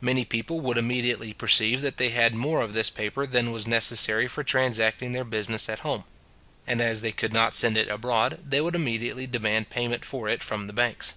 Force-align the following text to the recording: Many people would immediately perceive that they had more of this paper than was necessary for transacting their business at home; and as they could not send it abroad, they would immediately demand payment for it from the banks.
Many 0.00 0.24
people 0.24 0.58
would 0.62 0.76
immediately 0.76 1.32
perceive 1.32 1.82
that 1.82 1.98
they 1.98 2.08
had 2.08 2.34
more 2.34 2.62
of 2.62 2.72
this 2.72 2.90
paper 2.90 3.28
than 3.28 3.52
was 3.52 3.64
necessary 3.64 4.26
for 4.26 4.42
transacting 4.42 5.12
their 5.12 5.22
business 5.22 5.68
at 5.68 5.78
home; 5.86 6.02
and 6.66 6.80
as 6.80 7.00
they 7.00 7.12
could 7.12 7.32
not 7.32 7.54
send 7.54 7.76
it 7.78 7.86
abroad, 7.86 8.40
they 8.44 8.60
would 8.60 8.74
immediately 8.74 9.28
demand 9.28 9.70
payment 9.70 10.04
for 10.04 10.28
it 10.28 10.42
from 10.42 10.66
the 10.66 10.72
banks. 10.72 11.14